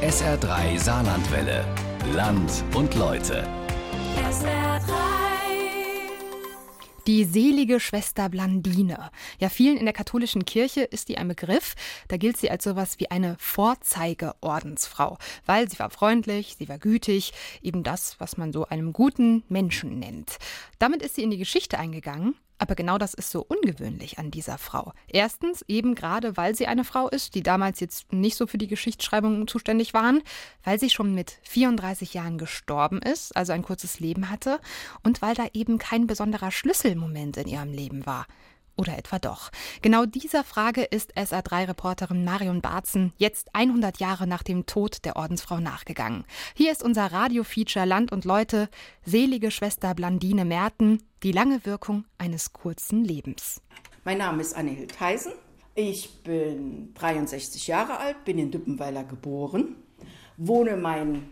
[0.00, 1.62] SR3 Saarlandwelle.
[2.14, 3.46] Land und Leute.
[4.16, 4.80] SR3.
[7.06, 9.10] Die selige Schwester Blandine.
[9.40, 11.74] Ja, vielen in der katholischen Kirche ist die ein Begriff.
[12.08, 17.34] Da gilt sie als sowas wie eine Vorzeigeordensfrau, weil sie war freundlich, sie war gütig,
[17.60, 20.38] eben das, was man so einem guten Menschen nennt.
[20.78, 24.58] Damit ist sie in die Geschichte eingegangen, aber genau das ist so ungewöhnlich an dieser
[24.58, 24.92] Frau.
[25.08, 28.66] Erstens eben gerade, weil sie eine Frau ist, die damals jetzt nicht so für die
[28.66, 30.22] Geschichtsschreibung zuständig waren,
[30.62, 34.60] weil sie schon mit 34 Jahren gestorben ist, also ein kurzes Leben hatte,
[35.02, 38.26] und weil da eben kein besonderer Schlüsselmoment in ihrem Leben war.
[38.80, 39.50] Oder etwa doch?
[39.82, 45.60] Genau dieser Frage ist SA3-Reporterin Marion Barzen jetzt 100 Jahre nach dem Tod der Ordensfrau
[45.60, 46.24] nachgegangen.
[46.54, 48.70] Hier ist unser Radiofeature Land und Leute,
[49.04, 53.60] selige Schwester Blandine Merten, die lange Wirkung eines kurzen Lebens.
[54.04, 55.32] Mein Name ist Anne Hildheisen.
[55.74, 59.76] Ich bin 63 Jahre alt, bin in Düppenweiler geboren,
[60.38, 61.28] wohne mein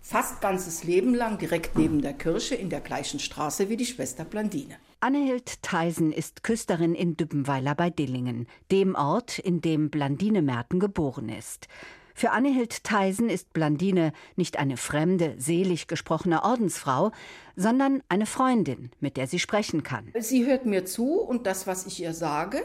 [0.00, 4.24] fast ganzes Leben lang direkt neben der Kirche in der gleichen Straße wie die Schwester
[4.24, 4.76] Blandine.
[5.04, 11.28] Annehild Theisen ist Küsterin in Düppenweiler bei Dillingen, dem Ort, in dem Blandine Merten geboren
[11.28, 11.66] ist.
[12.14, 17.10] Für Annehild Theisen ist Blandine nicht eine fremde, selig gesprochene Ordensfrau,
[17.56, 20.12] sondern eine Freundin, mit der sie sprechen kann.
[20.20, 22.62] Sie hört mir zu und das, was ich ihr sage,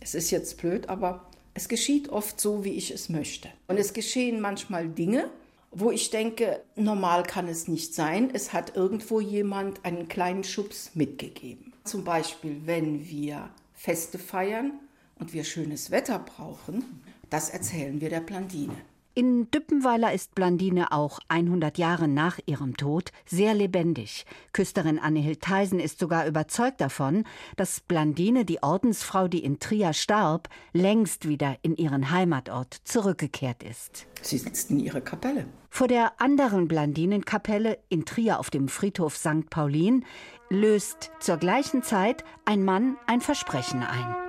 [0.00, 3.48] es ist jetzt blöd, aber es geschieht oft so, wie ich es möchte.
[3.66, 5.32] Und es geschehen manchmal Dinge,
[5.72, 8.30] wo ich denke, normal kann es nicht sein.
[8.32, 11.71] Es hat irgendwo jemand einen kleinen Schubs mitgegeben.
[11.84, 14.78] Zum Beispiel, wenn wir Feste feiern
[15.18, 18.76] und wir schönes Wetter brauchen, das erzählen wir der Blandine.
[19.14, 24.24] In Düppenweiler ist Blandine auch 100 Jahre nach ihrem Tod sehr lebendig.
[24.54, 27.24] Küsterin Annehild Theisen ist sogar überzeugt davon,
[27.56, 34.06] dass Blandine, die Ordensfrau, die in Trier starb, längst wieder in ihren Heimatort zurückgekehrt ist.
[34.22, 35.44] Sie sitzt in ihrer Kapelle.
[35.68, 39.50] Vor der anderen Blandinenkapelle in Trier auf dem Friedhof St.
[39.50, 40.06] Paulin
[40.48, 44.21] löst zur gleichen Zeit ein Mann ein Versprechen ein.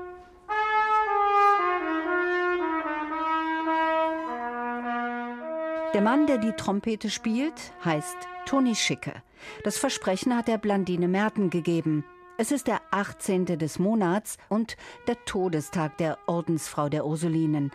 [5.94, 7.54] Der Mann, der die Trompete spielt,
[7.86, 8.18] heißt
[8.48, 9.14] Toni Schicke.
[9.64, 12.04] Das Versprechen hat der Blandine Merten gegeben.
[12.40, 13.46] Es ist der 18.
[13.46, 14.76] des Monats und
[15.08, 17.72] der Todestag der Ordensfrau der Ursulinen.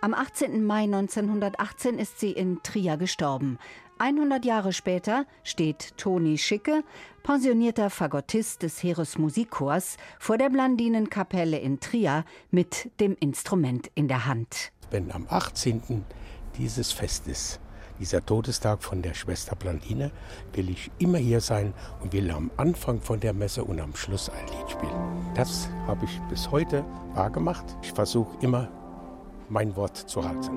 [0.00, 0.64] Am 18.
[0.64, 3.56] Mai 1918 ist sie in Trier gestorben.
[3.98, 6.82] 100 Jahre später steht Toni Schicke,
[7.22, 14.72] pensionierter Fagottist des Heeresmusikchors, vor der Blandinenkapelle in Trier mit dem Instrument in der Hand.
[14.90, 16.04] Wenn am 18.
[16.60, 17.58] dieses Festes,
[17.98, 20.10] dieser Todestag von der Schwester Blandine,
[20.52, 24.28] will ich immer hier sein und will am Anfang von der Messe und am Schluss
[24.28, 25.32] ein Lied spielen.
[25.34, 26.84] Das habe ich bis heute
[27.14, 27.64] wahrgemacht.
[27.82, 28.68] Ich versuche immer,
[29.48, 30.50] mein Wort zu halten.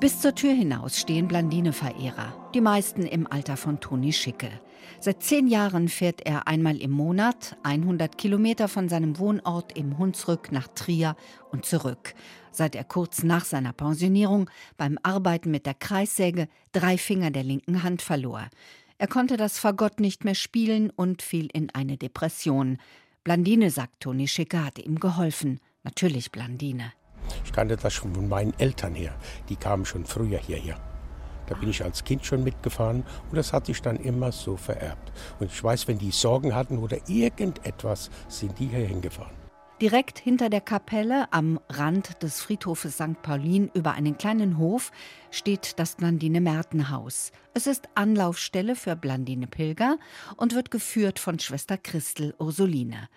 [0.00, 4.50] Bis zur Tür hinaus stehen Blandine-Verehrer, die meisten im Alter von Toni Schicke.
[5.00, 10.52] Seit zehn Jahren fährt er einmal im Monat 100 Kilometer von seinem Wohnort im Hunsrück
[10.52, 11.16] nach Trier
[11.50, 12.14] und zurück.
[12.50, 17.82] Seit er kurz nach seiner Pensionierung beim Arbeiten mit der Kreissäge drei Finger der linken
[17.82, 18.48] Hand verlor.
[18.98, 22.78] Er konnte das Fagott nicht mehr spielen und fiel in eine Depression.
[23.22, 25.60] Blandine, sagt Toni Schicke, hatte ihm geholfen.
[25.82, 26.92] Natürlich Blandine.
[27.44, 29.14] Ich kannte das schon von meinen Eltern her.
[29.48, 30.76] Die kamen schon früher hierher.
[31.46, 35.12] Da bin ich als Kind schon mitgefahren und das hat sich dann immer so vererbt.
[35.40, 39.44] Und ich weiß, wenn die Sorgen hatten oder irgendetwas, sind die hier hingefahren.
[39.80, 43.20] Direkt hinter der Kapelle am Rand des Friedhofes St.
[43.22, 44.92] Paulin über einen kleinen Hof
[45.32, 47.32] steht das Blandine Mertenhaus.
[47.54, 49.98] Es ist Anlaufstelle für Blandine Pilger
[50.36, 53.08] und wird geführt von Schwester Christel Ursuline.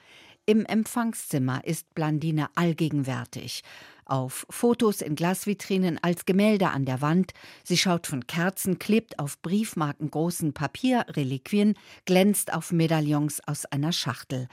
[0.48, 3.62] Im Empfangszimmer ist Blandine allgegenwärtig.
[4.08, 7.34] Auf Fotos in Glasvitrinen als Gemälde an der Wand.
[7.64, 11.76] Sie schaut von Kerzen, klebt auf Briefmarken großen Papierreliquien,
[12.06, 14.48] glänzt auf Medaillons aus einer Schachtel.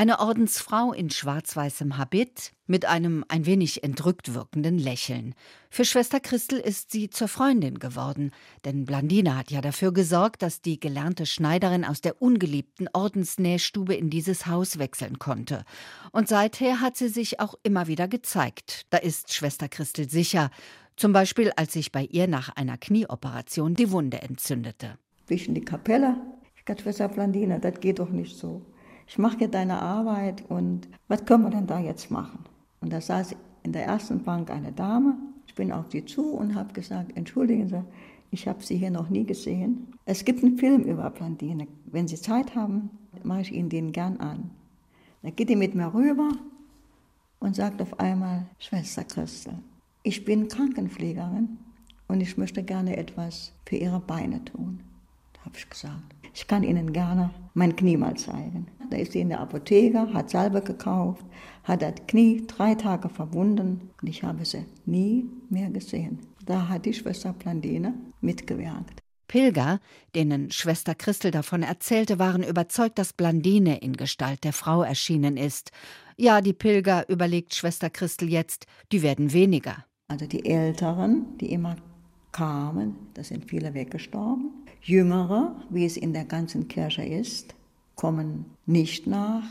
[0.00, 5.34] Eine Ordensfrau in schwarz-weißem Habit mit einem ein wenig entrückt wirkenden Lächeln.
[5.68, 8.30] Für Schwester Christel ist sie zur Freundin geworden,
[8.64, 14.08] denn Blandine hat ja dafür gesorgt, dass die gelernte Schneiderin aus der ungeliebten Ordensnähstube in
[14.08, 15.66] dieses Haus wechseln konnte.
[16.12, 18.86] Und seither hat sie sich auch immer wieder gezeigt.
[18.88, 20.50] Da ist Schwester Christel sicher,
[20.96, 24.96] zum Beispiel als sich bei ihr nach einer Knieoperation die Wunde entzündete.
[25.28, 26.16] In die Kapelle?
[26.56, 28.62] Ich Schwester Blandine, das geht doch nicht so
[29.10, 32.44] ich mache hier deine Arbeit und was können wir denn da jetzt machen?
[32.80, 33.34] Und da saß
[33.64, 35.16] in der ersten Bank eine Dame.
[35.48, 37.82] Ich bin auf sie zu und habe gesagt, entschuldigen Sie,
[38.30, 39.88] ich habe Sie hier noch nie gesehen.
[40.04, 41.66] Es gibt einen Film über Blondine.
[41.86, 42.88] Wenn Sie Zeit haben,
[43.24, 44.48] mache ich Ihnen den gern an.
[45.22, 46.30] Da geht die mit mir rüber
[47.40, 49.54] und sagt auf einmal, Schwester Christel,
[50.04, 51.58] ich bin Krankenpflegerin
[52.06, 54.84] und ich möchte gerne etwas für Ihre Beine tun.
[55.32, 58.68] Da habe ich gesagt, ich kann Ihnen gerne mein Knie mal zeigen.
[58.90, 61.24] Da ist sie in der Apotheke, hat Salbe gekauft,
[61.64, 66.18] hat das Knie drei Tage verbunden und ich habe sie nie mehr gesehen.
[66.44, 69.00] Da hat die Schwester Plandine mitgewirkt.
[69.28, 69.78] Pilger,
[70.16, 75.70] denen Schwester Christel davon erzählte, waren überzeugt, dass Blandine in Gestalt der Frau erschienen ist.
[76.16, 79.84] Ja, die Pilger, überlegt Schwester Christel jetzt, die werden weniger.
[80.08, 81.76] Also die Älteren, die immer
[82.32, 84.50] kamen, da sind viele weggestorben.
[84.82, 87.54] Jüngere, wie es in der ganzen Kirche ist,
[88.00, 89.44] kommen nicht nach.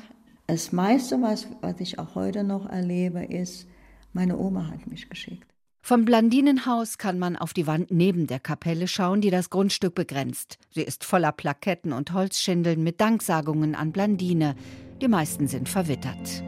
[0.47, 3.67] Das meiste, was, was ich auch heute noch erlebe, ist,
[4.11, 5.45] meine Oma hat mich geschickt.
[5.83, 10.57] Vom Blandinenhaus kann man auf die Wand neben der Kapelle schauen, die das Grundstück begrenzt.
[10.71, 14.55] Sie ist voller Plaketten und Holzschindeln mit Danksagungen an Blandine.
[14.99, 16.43] Die meisten sind verwittert.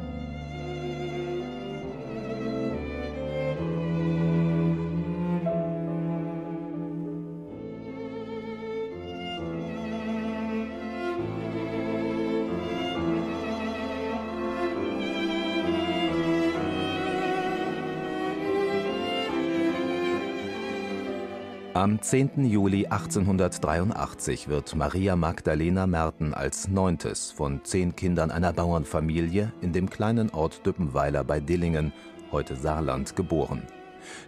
[21.73, 22.43] Am 10.
[22.43, 29.89] Juli 1883 wird Maria Magdalena Merten als neuntes von zehn Kindern einer Bauernfamilie in dem
[29.89, 31.93] kleinen Ort Düppenweiler bei Dillingen,
[32.29, 33.63] heute Saarland, geboren.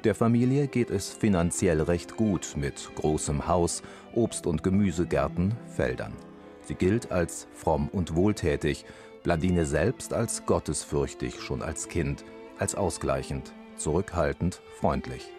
[0.06, 3.84] Der Familie geht es finanziell recht gut mit großem Haus,
[4.16, 6.14] Obst- und Gemüsegärten, Feldern.
[6.62, 8.86] Sie gilt als fromm und wohltätig,
[9.22, 12.24] Blandine selbst als gottesfürchtig schon als Kind,
[12.58, 15.30] als ausgleichend, zurückhaltend, freundlich.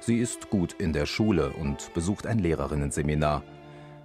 [0.00, 3.42] Sie ist gut in der Schule und besucht ein Lehrerinnenseminar.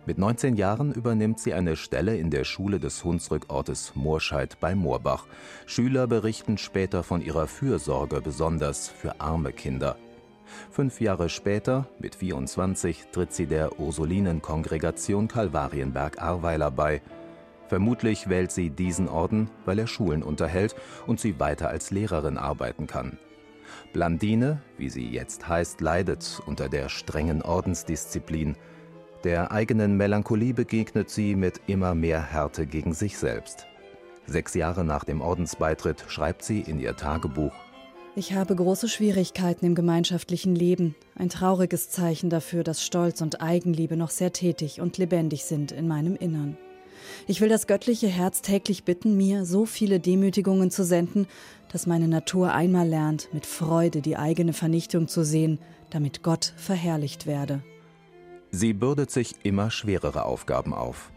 [0.05, 5.27] Mit 19 Jahren übernimmt sie eine Stelle in der Schule des Hunsrückortes Moorscheid bei Moorbach.
[5.67, 9.97] Schüler berichten später von ihrer Fürsorge besonders für arme Kinder.
[10.71, 17.01] Fünf Jahre später, mit 24, tritt sie der Ursulinenkongregation Kalvarienberg-Ahrweiler bei.
[17.67, 20.75] Vermutlich wählt sie diesen Orden, weil er Schulen unterhält
[21.05, 23.17] und sie weiter als Lehrerin arbeiten kann.
[23.93, 28.55] Blandine, wie sie jetzt heißt, leidet unter der strengen Ordensdisziplin.
[29.23, 33.67] Der eigenen Melancholie begegnet sie mit immer mehr Härte gegen sich selbst.
[34.25, 37.53] Sechs Jahre nach dem Ordensbeitritt schreibt sie in ihr Tagebuch
[38.15, 43.97] Ich habe große Schwierigkeiten im gemeinschaftlichen Leben, ein trauriges Zeichen dafür, dass Stolz und Eigenliebe
[43.97, 46.57] noch sehr tätig und lebendig sind in meinem Innern.
[47.27, 51.27] Ich will das göttliche Herz täglich bitten, mir so viele Demütigungen zu senden,
[51.71, 55.59] dass meine Natur einmal lernt, mit Freude die eigene Vernichtung zu sehen,
[55.89, 57.63] damit Gott verherrlicht werde.
[58.51, 61.11] Sie bürdet sich immer schwerere Aufgaben auf.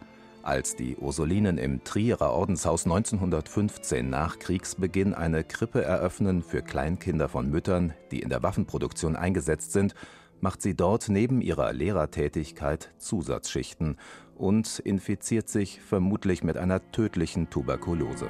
[0.44, 7.50] Als die Ursulinen im Trierer Ordenshaus 1915 nach Kriegsbeginn eine Krippe eröffnen für Kleinkinder von
[7.50, 9.94] Müttern, die in der Waffenproduktion eingesetzt sind,
[10.40, 13.96] macht sie dort neben ihrer Lehrertätigkeit Zusatzschichten
[14.36, 18.28] und infiziert sich vermutlich mit einer tödlichen Tuberkulose.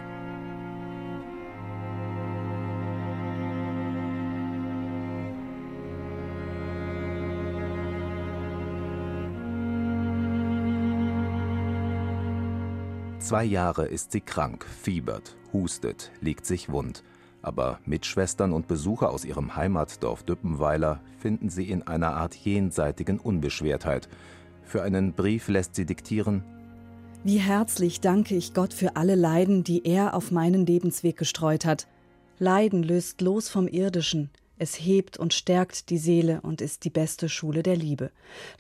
[13.24, 17.02] Zwei Jahre ist sie krank, fiebert, hustet, liegt sich wund.
[17.40, 24.10] Aber Mitschwestern und Besucher aus ihrem Heimatdorf Düppenweiler finden sie in einer Art jenseitigen Unbeschwertheit.
[24.62, 26.44] Für einen Brief lässt sie diktieren:
[27.24, 31.86] Wie herzlich danke ich Gott für alle Leiden, die er auf meinen Lebensweg gestreut hat.
[32.38, 34.28] Leiden löst los vom Irdischen.
[34.58, 38.10] Es hebt und stärkt die Seele und ist die beste Schule der Liebe.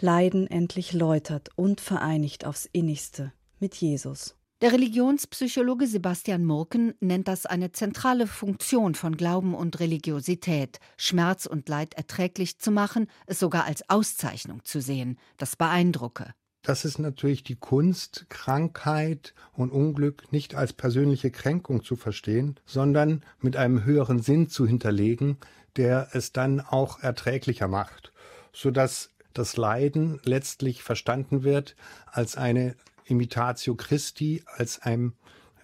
[0.00, 3.30] Leiden endlich läutert und vereinigt aufs innigste
[3.60, 4.34] mit Jesus.
[4.60, 11.68] Der Religionspsychologe Sebastian Murken nennt das eine zentrale Funktion von Glauben und Religiosität, Schmerz und
[11.68, 15.18] Leid erträglich zu machen, es sogar als Auszeichnung zu sehen.
[15.38, 16.34] Das beeindrucke.
[16.62, 23.22] Das ist natürlich die Kunst, Krankheit und Unglück nicht als persönliche Kränkung zu verstehen, sondern
[23.40, 25.36] mit einem höheren Sinn zu hinterlegen,
[25.76, 28.12] der es dann auch erträglicher macht,
[28.52, 31.74] sodass das Leiden letztlich verstanden wird
[32.06, 35.12] als eine Imitatio Christi, als eine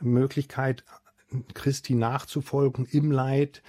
[0.01, 0.85] Möglichkeit,
[1.55, 3.63] Christi nachzufolgen im Leid,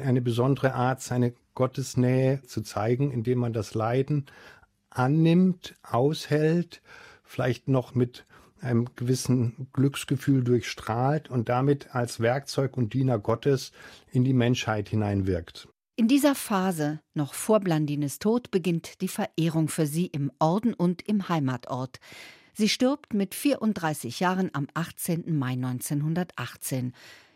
[0.00, 4.26] eine besondere Art, seine Gottesnähe zu zeigen, indem man das Leiden
[4.90, 6.82] annimmt, aushält,
[7.24, 8.26] vielleicht noch mit
[8.60, 13.72] einem gewissen Glücksgefühl durchstrahlt und damit als Werkzeug und Diener Gottes
[14.10, 15.68] in die Menschheit hineinwirkt.
[15.98, 21.00] In dieser Phase, noch vor Blandines Tod, beginnt die Verehrung für sie im Orden und
[21.08, 22.00] im Heimatort.
[22.58, 25.36] Sie stirbt mit 34 Jahren am 18.
[25.36, 26.94] Mai 1918.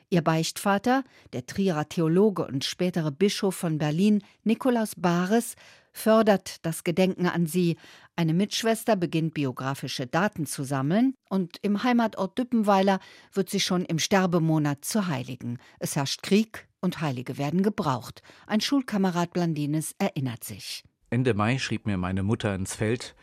[0.08, 5.56] Ihr Beichtvater, der Trierer Theologe und spätere Bischof von Berlin, Nikolaus Bares,
[5.92, 7.76] fördert das Gedenken an sie.
[8.16, 12.98] Eine Mitschwester beginnt biografische Daten zu sammeln und im Heimatort Düppenweiler
[13.34, 15.58] wird sie schon im Sterbemonat zur Heiligen.
[15.80, 18.22] Es herrscht Krieg und Heilige werden gebraucht.
[18.46, 20.82] Ein Schulkamerad Blandines erinnert sich.
[21.10, 23.14] Ende Mai schrieb mir meine Mutter ins Feld,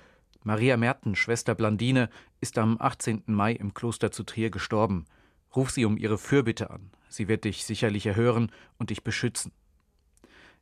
[0.48, 3.24] Maria Merten, Schwester Blandine, ist am 18.
[3.25, 5.04] Mai im Kloster zu Trier gestorben.
[5.54, 6.89] Ruf sie um ihre Fürbitte an.
[7.10, 9.51] Sie wird dich sicherlich erhören und dich beschützen.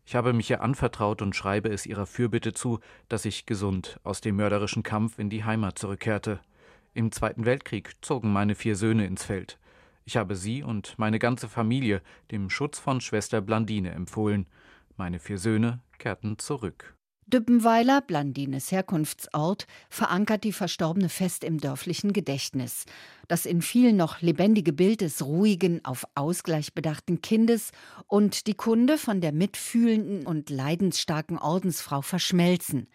[0.03, 4.21] Ich habe mich ihr anvertraut und schreibe es ihrer Fürbitte zu, dass ich gesund aus
[4.21, 6.39] dem mörderischen Kampf in die Heimat zurückkehrte.
[6.95, 9.59] Im Zweiten Weltkrieg zogen meine vier Söhne ins Feld.
[10.03, 12.01] Ich habe sie und meine ganze Familie
[12.31, 14.47] dem Schutz von Schwester Blandine empfohlen.
[14.97, 16.95] Meine vier Söhne kehrten zurück.
[17.27, 22.85] Düppenweiler, Blandines Herkunftsort, verankert die Verstorbene fest im dörflichen Gedächtnis.
[23.27, 27.71] Das in vielen noch lebendige Bild des ruhigen, auf Ausgleich bedachten Kindes
[28.05, 32.87] und die Kunde von der mitfühlenden und leidensstarken Ordensfrau verschmelzen.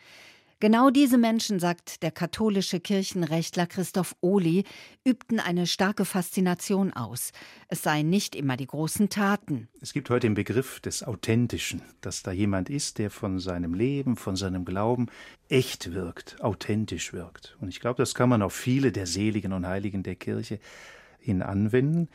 [0.62, 4.64] Genau diese Menschen, sagt der katholische Kirchenrechtler Christoph Ohli,
[5.04, 7.32] übten eine starke Faszination aus.
[7.68, 9.68] Es seien nicht immer die großen Taten.
[9.80, 14.16] Es gibt heute den Begriff des Authentischen, dass da jemand ist, der von seinem Leben,
[14.16, 15.06] von seinem Glauben
[15.48, 17.56] echt wirkt, authentisch wirkt.
[17.62, 20.60] Und ich glaube, das kann man auf viele der Seligen und Heiligen der Kirche
[21.20, 22.08] hin anwenden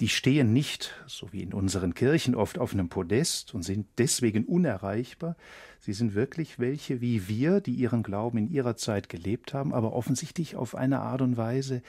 [0.00, 4.44] die stehen nicht, so wie in unseren Kirchen oft, auf einem Podest und sind deswegen
[4.44, 5.36] unerreichbar.
[5.80, 9.92] Sie sind wirklich welche wie wir, die ihren Glauben in ihrer Zeit gelebt haben, aber
[9.92, 11.82] offensichtlich auf eine Art und Weise,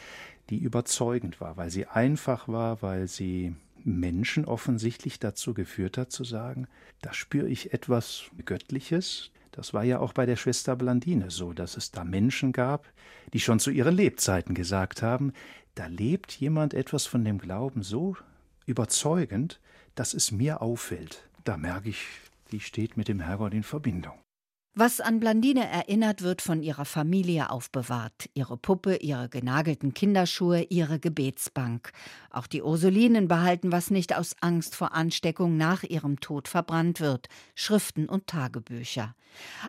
[0.49, 6.23] die überzeugend war, weil sie einfach war, weil sie Menschen offensichtlich dazu geführt hat zu
[6.23, 6.67] sagen,
[7.01, 9.31] da spüre ich etwas Göttliches.
[9.51, 12.87] Das war ja auch bei der Schwester Blandine so, dass es da Menschen gab,
[13.33, 15.33] die schon zu ihren Lebzeiten gesagt haben,
[15.79, 18.17] da lebt jemand etwas von dem Glauben so
[18.65, 19.61] überzeugend,
[19.95, 21.29] dass es mir auffällt.
[21.45, 22.05] Da merke ich,
[22.51, 24.19] die steht mit dem Herrgott in Verbindung.
[24.81, 28.29] Was an Blandine erinnert, wird von ihrer Familie aufbewahrt.
[28.33, 31.91] Ihre Puppe, ihre genagelten Kinderschuhe, ihre Gebetsbank.
[32.29, 37.27] Auch die Ursulinen behalten, was nicht aus Angst vor Ansteckung nach ihrem Tod verbrannt wird.
[37.55, 39.15] Schriften und Tagebücher.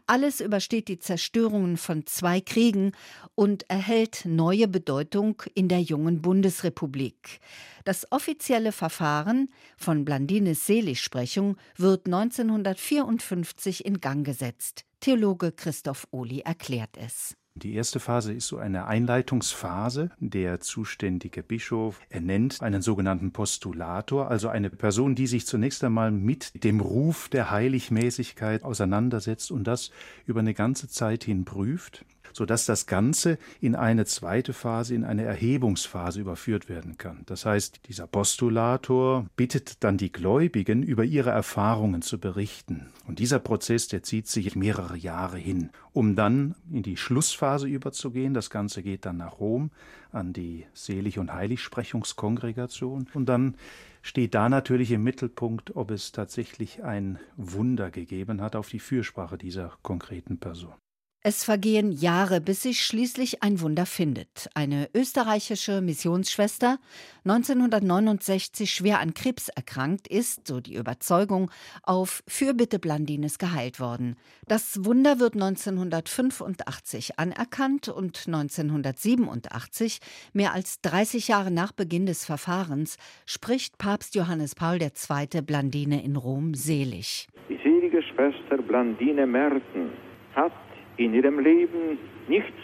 [0.07, 2.93] Alles übersteht die Zerstörungen von zwei Kriegen
[3.35, 7.41] und erhält neue Bedeutung in der jungen Bundesrepublik.
[7.85, 14.85] Das offizielle Verfahren von Blandines Seligsprechung wird 1954 in Gang gesetzt.
[15.01, 17.37] Theologe Christoph Ohli erklärt es.
[17.57, 20.11] Die erste Phase ist so eine Einleitungsphase.
[20.19, 26.63] Der zuständige Bischof ernennt einen sogenannten Postulator, also eine Person, die sich zunächst einmal mit
[26.65, 29.91] dem Ruf der Heiligmäßigkeit auseinandersetzt und das
[30.27, 35.25] über eine ganze Zeit hin prüft sodass das Ganze in eine zweite Phase, in eine
[35.25, 37.23] Erhebungsphase überführt werden kann.
[37.27, 42.87] Das heißt, dieser Postulator bittet dann die Gläubigen, über ihre Erfahrungen zu berichten.
[43.07, 48.35] Und dieser Prozess, der zieht sich mehrere Jahre hin, um dann in die Schlussphase überzugehen.
[48.35, 49.71] Das Ganze geht dann nach Rom
[50.13, 53.57] an die Selig- und Heiligsprechungskongregation und dann
[54.03, 59.39] steht da natürlich im Mittelpunkt, ob es tatsächlich ein Wunder gegeben hat auf die Fürsprache
[59.39, 60.75] dieser konkreten Person.
[61.23, 64.49] Es vergehen Jahre, bis sich schließlich ein Wunder findet.
[64.55, 66.79] Eine österreichische Missionsschwester,
[67.27, 71.51] 1969 schwer an Krebs erkrankt, ist, so die Überzeugung,
[71.83, 74.17] auf Fürbitte Blandines geheilt worden.
[74.49, 79.99] Das Wunder wird 1985 anerkannt und 1987,
[80.33, 82.97] mehr als 30 Jahre nach Beginn des Verfahrens,
[83.27, 85.43] spricht Papst Johannes Paul II.
[85.43, 87.29] Blandine in Rom selig.
[87.51, 89.91] Die selige Schwester Blandine Merten
[90.35, 90.53] hat
[91.01, 92.63] in ihrem Leben nichts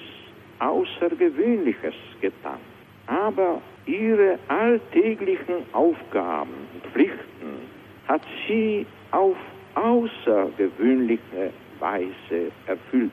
[0.58, 2.58] Außergewöhnliches getan.
[3.06, 7.66] Aber ihre alltäglichen Aufgaben und Pflichten
[8.06, 9.36] hat sie auf
[9.74, 13.12] außergewöhnliche Weise erfüllt.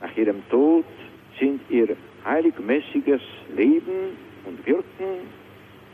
[0.00, 0.84] Nach ihrem Tod
[1.38, 3.22] sind ihr heiligmäßiges
[3.56, 5.28] Leben und Wirken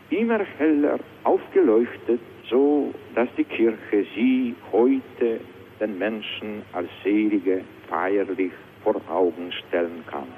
[0.08, 5.40] immer heller aufgeleuchtet, so dass die Kirche sie heute
[5.80, 10.28] den Menschen als Selige feierlich vor Augen stellen kann.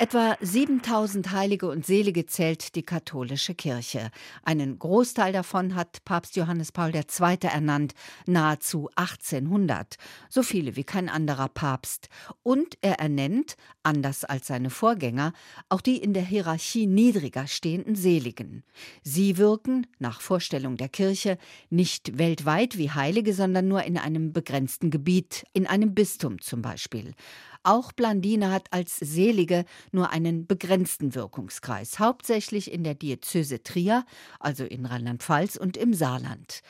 [0.00, 4.12] Etwa 7000 Heilige und Selige zählt die katholische Kirche.
[4.44, 7.38] Einen Großteil davon hat Papst Johannes Paul II.
[7.42, 9.96] ernannt, nahezu 1800,
[10.28, 12.10] so viele wie kein anderer Papst.
[12.44, 15.32] Und er ernennt, anders als seine Vorgänger,
[15.68, 18.62] auch die in der Hierarchie niedriger stehenden Seligen.
[19.02, 21.38] Sie wirken, nach Vorstellung der Kirche,
[21.70, 27.14] nicht weltweit wie Heilige, sondern nur in einem begrenzten Gebiet, in einem Bistum zum Beispiel.
[27.68, 34.06] Auch Blandine hat als Selige nur einen begrenzten Wirkungskreis, hauptsächlich in der Diözese Trier,
[34.40, 36.62] also in Rheinland-Pfalz und im Saarland.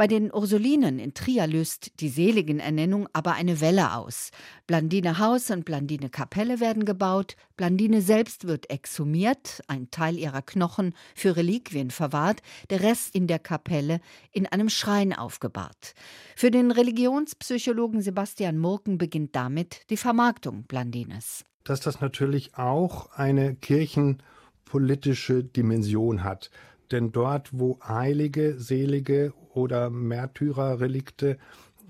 [0.00, 4.30] Bei den Ursulinen in Trier löst die Seligenernennung aber eine Welle aus.
[4.66, 10.94] Blandine Haus und Blandine Kapelle werden gebaut, Blandine selbst wird exhumiert, ein Teil ihrer Knochen
[11.14, 12.40] für Reliquien verwahrt,
[12.70, 14.00] der Rest in der Kapelle
[14.32, 15.92] in einem Schrein aufgebahrt.
[16.34, 21.44] Für den Religionspsychologen Sebastian Murken beginnt damit die Vermarktung Blandines.
[21.64, 26.50] Dass das natürlich auch eine kirchenpolitische Dimension hat.
[26.90, 31.38] Denn dort, wo Heilige, Selige oder Märtyrerrelikte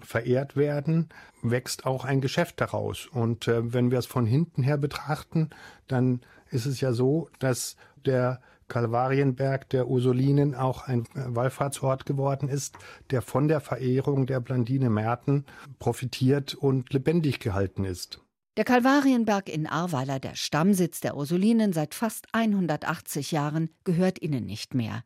[0.00, 1.09] verehrt werden,
[1.42, 3.07] wächst auch ein Geschäft daraus.
[3.07, 5.50] Und äh, wenn wir es von hinten her betrachten,
[5.88, 12.76] dann ist es ja so, dass der Kalvarienberg der Ursulinen auch ein Wallfahrtsort geworden ist,
[13.11, 15.45] der von der Verehrung der Blandine Merten
[15.78, 18.21] profitiert und lebendig gehalten ist.
[18.61, 24.75] Der Kalvarienberg in Ahrweiler, der Stammsitz der Ursulinen seit fast 180 Jahren, gehört ihnen nicht
[24.75, 25.02] mehr.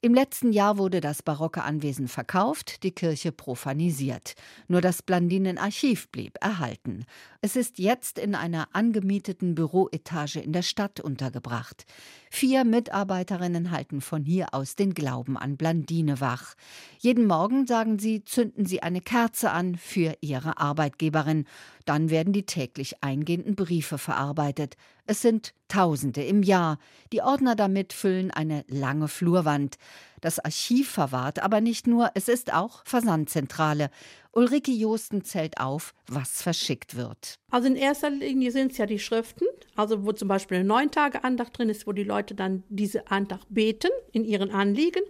[0.00, 4.34] Im letzten Jahr wurde das barocke Anwesen verkauft, die Kirche profanisiert.
[4.68, 7.04] Nur das Blandinenarchiv blieb erhalten.
[7.40, 11.84] Es ist jetzt in einer angemieteten Büroetage in der Stadt untergebracht.
[12.30, 16.54] Vier Mitarbeiterinnen halten von hier aus den Glauben an Blandine wach.
[17.00, 21.44] Jeden Morgen, sagen sie, zünden sie eine Kerze an für ihre Arbeitgeberin.
[21.86, 24.76] Dann werden die täglich eingehenden Briefe verarbeitet.
[25.10, 26.78] Es sind Tausende im Jahr.
[27.12, 29.78] Die Ordner damit füllen eine lange Flurwand.
[30.20, 33.90] Das Archiv verwahrt aber nicht nur, es ist auch Versandzentrale.
[34.32, 37.34] Ulrike Josten zählt auf, was verschickt wird.
[37.50, 41.58] Also in erster Linie sind es ja die Schriften, also wo zum Beispiel eine Neun-Tage-Andacht
[41.58, 45.02] drin ist, wo die Leute dann diese Andacht beten in ihren Anliegen.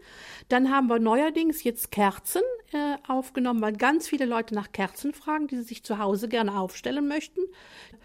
[0.49, 5.49] Dann haben wir neuerdings jetzt Kerzen äh, aufgenommen, weil ganz viele Leute nach Kerzen fragen,
[5.49, 7.41] die sie sich zu Hause gerne aufstellen möchten.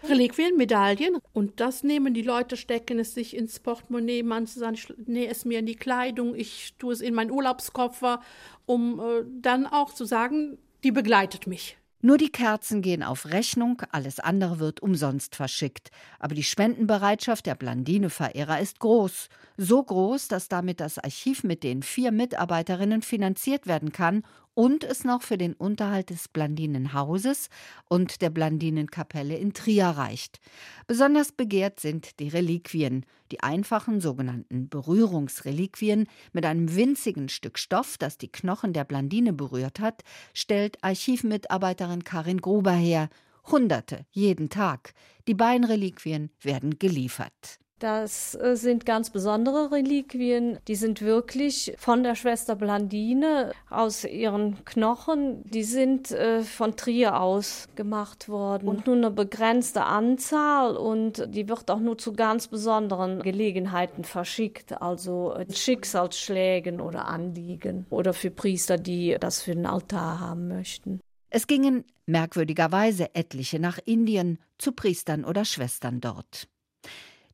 [0.08, 4.92] Reliquien, Medaillen und das nehmen die Leute, stecken es sich ins Portemonnaie, manche sagen, ich
[5.06, 8.20] nähe es mir in die Kleidung, ich tue es in meinen Urlaubskoffer,
[8.66, 11.76] um äh, dann auch zu sagen, die begleitet mich.
[12.04, 15.90] Nur die Kerzen gehen auf Rechnung, alles andere wird umsonst verschickt.
[16.18, 19.30] Aber die Spendenbereitschaft der Blandine-Verehrer ist groß.
[19.56, 25.04] So groß, dass damit das Archiv mit den vier Mitarbeiterinnen finanziert werden kann und es
[25.04, 27.50] noch für den Unterhalt des Blandinenhauses
[27.88, 30.40] und der Blandinenkapelle in Trier reicht.
[30.88, 38.18] Besonders begehrt sind die Reliquien, die einfachen sogenannten Berührungsreliquien mit einem winzigen Stück Stoff, das
[38.18, 40.02] die Knochen der Blandine berührt hat,
[40.34, 43.08] stellt Archivmitarbeiterin Karin Gruber her.
[43.46, 44.94] Hunderte jeden Tag.
[45.28, 47.60] Die Beinreliquien werden geliefert.
[47.84, 50.58] Das äh, sind ganz besondere Reliquien.
[50.68, 55.42] Die sind wirklich von der Schwester Blandine aus ihren Knochen.
[55.44, 58.68] Die sind äh, von Trier aus gemacht worden.
[58.68, 64.80] Und nur eine begrenzte Anzahl und die wird auch nur zu ganz besonderen Gelegenheiten verschickt.
[64.80, 71.00] Also äh, Schicksalsschlägen oder Anliegen oder für Priester, die das für den Altar haben möchten.
[71.28, 76.48] Es gingen merkwürdigerweise etliche nach Indien zu Priestern oder Schwestern dort.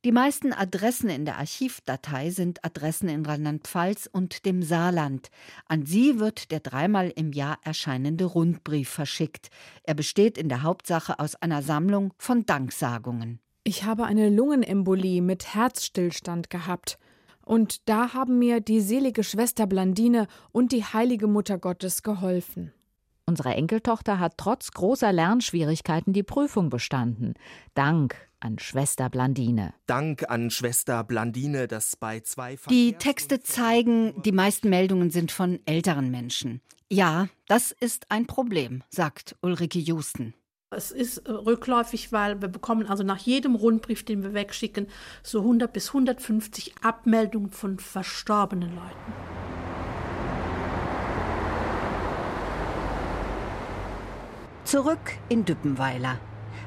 [0.03, 5.29] Die meisten Adressen in der Archivdatei sind Adressen in Rheinland-Pfalz und dem Saarland.
[5.67, 9.51] An sie wird der dreimal im Jahr erscheinende Rundbrief verschickt.
[9.83, 13.39] Er besteht in der Hauptsache aus einer Sammlung von Danksagungen.
[13.63, 16.97] Ich habe eine Lungenembolie mit Herzstillstand gehabt.
[17.45, 22.73] Und da haben mir die selige Schwester Blandine und die heilige Mutter Gottes geholfen.
[23.31, 27.35] Unsere Enkeltochter hat trotz großer Lernschwierigkeiten die Prüfung bestanden.
[27.75, 29.73] Dank an Schwester Blandine.
[29.87, 35.61] Dank an Schwester Blandine, dass bei zwei Die Texte zeigen, die meisten Meldungen sind von
[35.65, 36.59] älteren Menschen.
[36.89, 40.33] Ja, das ist ein Problem, sagt Ulrike Justen.
[40.69, 44.87] Es ist äh, rückläufig, weil wir bekommen also nach jedem Rundbrief, den wir wegschicken,
[45.23, 49.70] so 100 bis 150 Abmeldungen von verstorbenen Leuten.
[54.63, 56.19] Zurück in Düppenweiler.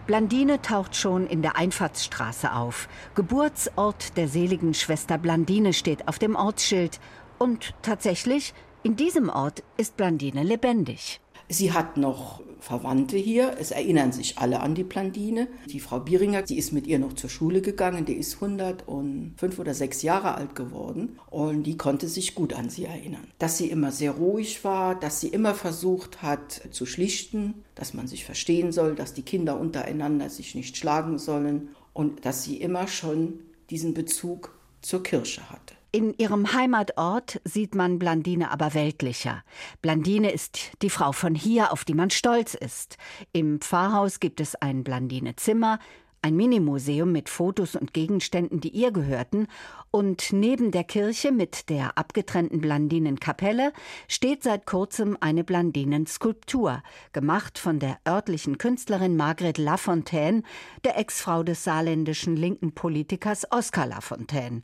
[0.07, 2.89] Blandine taucht schon in der Einfahrtsstraße auf.
[3.15, 7.01] Geburtsort der seligen Schwester Blandine steht auf dem Ortsschild.
[7.39, 8.53] Und tatsächlich,
[8.83, 11.21] in diesem Ort ist Blandine lebendig.
[11.49, 13.57] Sie hat noch Verwandte hier.
[13.61, 15.49] Es erinnern sich alle an die Blandine.
[15.67, 18.07] Die Frau Bieringer, die ist mit ihr noch zur Schule gegangen.
[18.07, 21.19] Die ist 105 oder 6 Jahre alt geworden.
[21.31, 23.27] Und die konnte sich gut an sie erinnern.
[23.39, 28.09] Dass sie immer sehr ruhig war, dass sie immer versucht hat zu schlichten, dass man
[28.09, 32.89] sich verstehen soll, dass die Kinder untereinander sich nicht schlagen sollen und dass sie immer
[32.89, 35.75] schon diesen Bezug zur Kirche hatte.
[35.95, 39.45] In ihrem Heimatort sieht man Blandine aber weltlicher.
[39.81, 42.97] Blandine ist die Frau von hier, auf die man stolz ist.
[43.33, 45.79] Im Pfarrhaus gibt es ein Blandine-Zimmer,
[46.21, 49.47] ein Minimuseum mit Fotos und Gegenständen, die ihr gehörten,
[49.93, 53.73] und neben der Kirche mit der abgetrennten Blandinenkapelle
[54.09, 60.43] steht seit kurzem eine Blandinenskulptur, gemacht von der örtlichen Künstlerin Margret Lafontaine,
[60.85, 64.63] der Ex-Frau des saarländischen linken Politikers Oskar Lafontaine.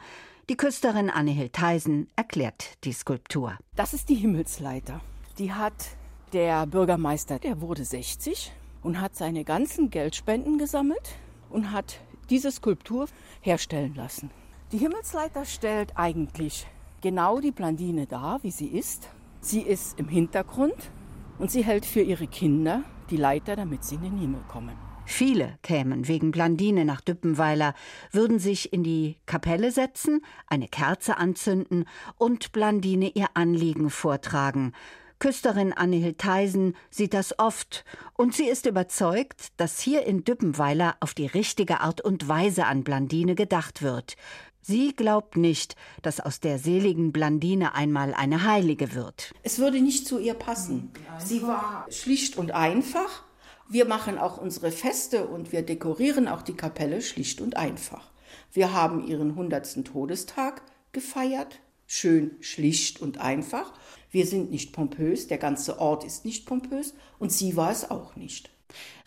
[0.51, 3.57] Die Küsterin Annehild Theisen erklärt die Skulptur.
[3.77, 5.01] Das ist die Himmelsleiter.
[5.39, 5.91] Die hat
[6.33, 8.51] der Bürgermeister, der wurde 60
[8.83, 11.15] und hat seine ganzen Geldspenden gesammelt
[11.51, 13.07] und hat diese Skulptur
[13.41, 14.33] herstellen lassen.
[14.73, 16.67] Die Himmelsleiter stellt eigentlich
[17.01, 19.09] genau die Blandine dar, wie sie ist.
[19.41, 20.91] Sie ist im Hintergrund
[21.39, 24.90] und sie hält für ihre Kinder die Leiter, damit sie in den Himmel kommen.
[25.11, 27.75] Viele kämen wegen Blandine nach Düppenweiler,
[28.13, 31.85] würden sich in die Kapelle setzen, eine Kerze anzünden
[32.17, 34.73] und Blandine ihr Anliegen vortragen.
[35.19, 41.13] Küsterin Annehild Theisen sieht das oft und sie ist überzeugt, dass hier in Düppenweiler auf
[41.13, 44.15] die richtige Art und Weise an Blandine gedacht wird.
[44.63, 49.35] Sie glaubt nicht, dass aus der seligen Blandine einmal eine Heilige wird.
[49.43, 50.93] Es würde nicht zu ihr passen.
[51.19, 53.25] Sie war schlicht und einfach
[53.71, 58.11] wir machen auch unsere Feste und wir dekorieren auch die Kapelle schlicht und einfach.
[58.53, 59.85] Wir haben ihren 100.
[59.85, 63.73] Todestag gefeiert, schön schlicht und einfach.
[64.11, 68.17] Wir sind nicht pompös, der ganze Ort ist nicht pompös und sie war es auch
[68.17, 68.51] nicht.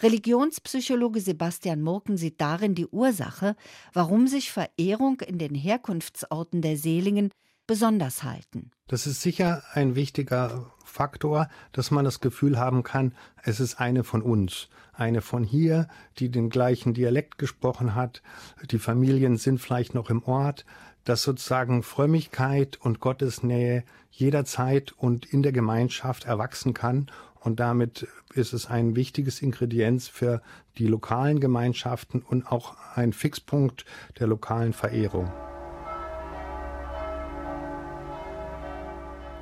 [0.01, 3.55] Religionspsychologe Sebastian Murken sieht darin die Ursache,
[3.93, 7.31] warum sich Verehrung in den Herkunftsorten der Seligen
[7.67, 8.71] besonders halten.
[8.87, 14.03] Das ist sicher ein wichtiger Faktor, dass man das Gefühl haben kann, es ist eine
[14.03, 15.87] von uns, eine von hier,
[16.19, 18.21] die den gleichen Dialekt gesprochen hat.
[18.69, 20.65] Die Familien sind vielleicht noch im Ort,
[21.03, 27.09] dass sozusagen Frömmigkeit und Gottesnähe jederzeit und in der Gemeinschaft erwachsen kann.
[27.39, 30.41] Und damit ist es ein wichtiges Ingredienz für
[30.77, 33.85] die lokalen Gemeinschaften und auch ein Fixpunkt
[34.19, 35.31] der lokalen Verehrung.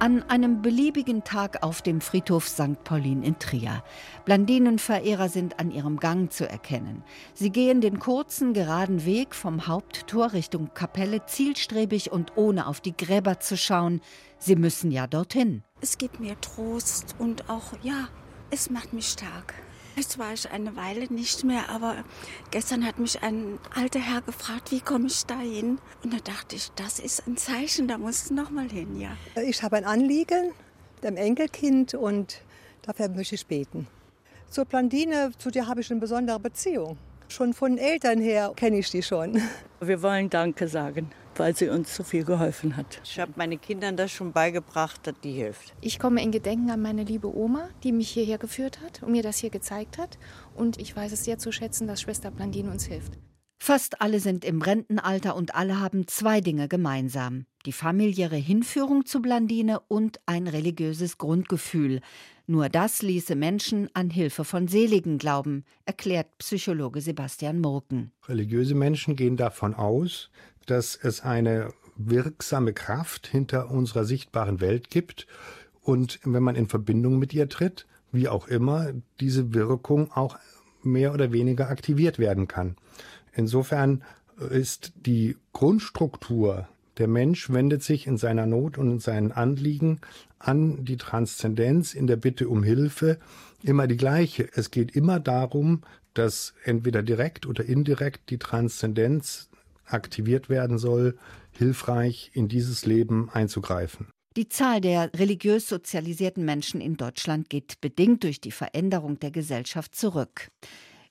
[0.02, 2.84] An einem beliebigen Tag auf dem Friedhof St.
[2.84, 3.84] Paulin in Trier.
[4.26, 7.04] Blandinenverehrer sind an ihrem Gang zu erkennen.
[7.36, 12.98] Sie gehen den kurzen, geraden Weg vom Haupttor Richtung Kapelle zielstrebig und ohne auf die
[12.98, 14.02] Gräber zu schauen.
[14.40, 15.62] Sie müssen ja dorthin.
[15.82, 18.08] Es gibt mir Trost und auch, ja,
[18.50, 19.54] es macht mich stark.
[19.96, 22.04] Jetzt war ich eine Weile nicht mehr, aber
[22.50, 25.80] gestern hat mich ein alter Herr gefragt, wie komme ich da hin?
[26.04, 29.12] Und da dachte ich, das ist ein Zeichen, da musst du noch mal hin, ja.
[29.44, 30.52] Ich habe ein Anliegen,
[31.04, 32.42] dem Enkelkind, und
[32.82, 33.88] dafür möchte ich beten.
[34.50, 36.98] Zur Blandine, zu der habe ich eine besondere Beziehung.
[37.28, 39.42] Schon von Eltern her kenne ich die schon.
[39.80, 43.02] Wir wollen Danke sagen weil sie uns so viel geholfen hat.
[43.04, 45.74] Ich habe meinen Kindern das schon beigebracht, dass die hilft.
[45.82, 49.24] Ich komme in Gedenken an meine liebe Oma, die mich hierher geführt hat und mir
[49.24, 50.18] das hier gezeigt hat.
[50.56, 53.18] Und ich weiß es sehr zu schätzen, dass Schwester Blandine uns hilft.
[53.64, 57.46] Fast alle sind im Rentenalter und alle haben zwei Dinge gemeinsam.
[57.68, 62.02] Die familiäre Hinführung zu Blandine und ein religiöses Grundgefühl.
[62.48, 68.12] Nur das ließe Menschen an Hilfe von Seligen glauben, erklärt Psychologe Sebastian Murken.
[68.28, 70.32] Religiöse Menschen gehen davon aus,
[70.66, 75.28] dass es eine wirksame Kraft hinter unserer sichtbaren Welt gibt
[75.82, 80.38] und wenn man in Verbindung mit ihr tritt, wie auch immer, diese Wirkung auch
[80.84, 82.76] mehr oder weniger aktiviert werden kann.
[83.34, 84.04] Insofern
[84.50, 90.02] ist die Grundstruktur, der Mensch wendet sich in seiner Not und in seinen Anliegen
[90.40, 93.18] an die Transzendenz in der Bitte um Hilfe
[93.64, 94.48] immer die gleiche.
[94.54, 99.50] Es geht immer darum, dass entweder direkt oder indirekt die Transzendenz
[99.94, 101.18] aktiviert werden soll,
[101.52, 104.08] hilfreich in dieses Leben einzugreifen.
[104.38, 109.94] Die Zahl der religiös sozialisierten Menschen in Deutschland geht bedingt durch die Veränderung der Gesellschaft
[109.94, 110.48] zurück.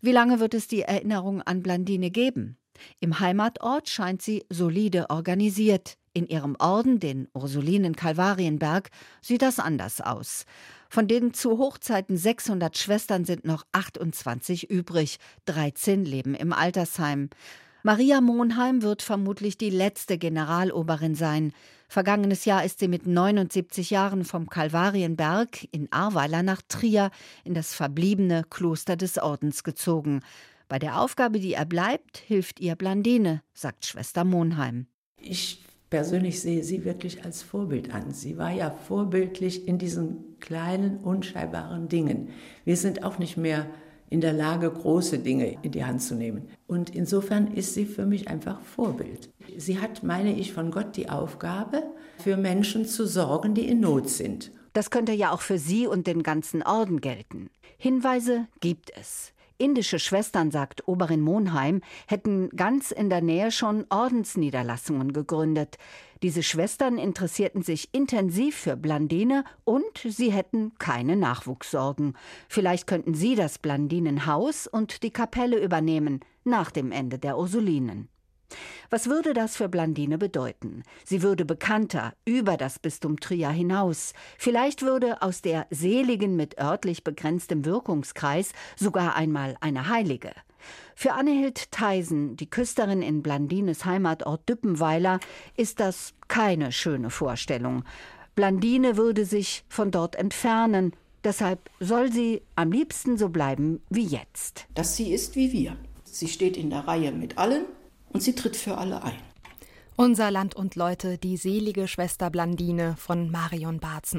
[0.00, 2.56] Wie lange wird es die Erinnerung an Blandine geben?
[2.98, 5.98] Im Heimatort scheint sie solide organisiert.
[6.12, 8.90] In ihrem Orden, den Ursulinen Kalvarienberg,
[9.20, 10.44] sieht das anders aus.
[10.88, 17.30] Von den zu Hochzeiten 600 Schwestern sind noch 28 übrig, 13 leben im Altersheim.
[17.82, 21.52] Maria Monheim wird vermutlich die letzte Generaloberin sein.
[21.88, 27.10] Vergangenes Jahr ist sie mit 79 Jahren vom Kalvarienberg in Ahrweiler nach Trier
[27.42, 30.20] in das verbliebene Kloster des Ordens gezogen.
[30.68, 34.86] Bei der Aufgabe, die er bleibt, hilft ihr Blandine, sagt Schwester Monheim.
[35.16, 38.12] Ich persönlich sehe sie wirklich als Vorbild an.
[38.12, 42.28] Sie war ja vorbildlich in diesen kleinen, unscheinbaren Dingen.
[42.64, 43.66] Wir sind auch nicht mehr
[44.10, 46.48] in der Lage, große Dinge in die Hand zu nehmen.
[46.66, 49.30] Und insofern ist sie für mich einfach Vorbild.
[49.56, 51.84] Sie hat, meine ich, von Gott die Aufgabe,
[52.18, 54.50] für Menschen zu sorgen, die in Not sind.
[54.72, 57.50] Das könnte ja auch für Sie und den ganzen Orden gelten.
[57.78, 59.32] Hinweise gibt es.
[59.60, 65.76] Indische Schwestern, sagt Oberin Monheim, hätten ganz in der Nähe schon Ordensniederlassungen gegründet.
[66.22, 72.16] Diese Schwestern interessierten sich intensiv für Blandine und sie hätten keine Nachwuchssorgen.
[72.48, 78.08] Vielleicht könnten sie das Blandinenhaus und die Kapelle übernehmen nach dem Ende der Ursulinen.
[78.90, 80.82] Was würde das für Blandine bedeuten?
[81.04, 84.12] Sie würde bekannter über das Bistum Trier hinaus.
[84.38, 90.32] Vielleicht würde aus der Seligen mit örtlich begrenztem Wirkungskreis sogar einmal eine Heilige.
[90.94, 95.20] Für Annehild Theisen, die Küsterin in Blandines Heimatort Düppenweiler,
[95.56, 97.84] ist das keine schöne Vorstellung.
[98.34, 104.66] Blandine würde sich von dort entfernen, deshalb soll sie am liebsten so bleiben wie jetzt.
[104.74, 105.76] Dass sie ist wie wir.
[106.04, 107.64] Sie steht in der Reihe mit allen
[108.10, 109.18] und sie tritt für alle ein.
[109.96, 114.18] Unser Land und Leute, die selige Schwester Blandine von Marion Barzen.